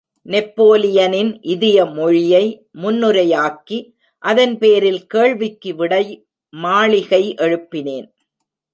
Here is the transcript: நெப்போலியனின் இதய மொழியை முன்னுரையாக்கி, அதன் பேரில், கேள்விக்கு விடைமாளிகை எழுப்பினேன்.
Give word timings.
நெப்போலியனின் 0.25 1.37
இதய 1.41 1.85
மொழியை 1.85 2.67
முன்னுரையாக்கி, 2.73 3.79
அதன் 4.23 4.57
பேரில், 4.57 5.07
கேள்விக்கு 5.07 5.73
விடைமாளிகை 5.73 7.23
எழுப்பினேன். 7.37 8.09